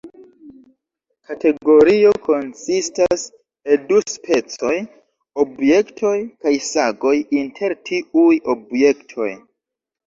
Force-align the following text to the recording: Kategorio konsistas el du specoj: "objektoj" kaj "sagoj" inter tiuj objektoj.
Kategorio 1.31 2.13
konsistas 2.23 3.27
el 3.75 3.85
du 3.93 4.01
specoj: 4.15 4.73
"objektoj" 5.45 6.17
kaj 6.45 6.57
"sagoj" 6.73 7.17
inter 7.45 7.79
tiuj 7.91 8.37
objektoj. 8.59 9.33